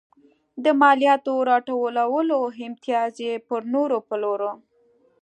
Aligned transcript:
د 0.63 0.65
مالیاتو 0.81 1.33
راټولولو 1.51 2.37
امتیاز 2.67 3.13
یې 3.25 3.33
پر 3.47 3.61
نورو 3.73 3.97
پلوره. 4.07 4.51